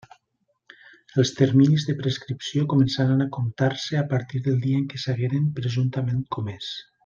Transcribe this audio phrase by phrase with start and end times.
[1.23, 6.27] Els terminis de prescripció començaran a comptar-se a partir del dia en què s'hagueren presumptament
[6.39, 6.73] comés.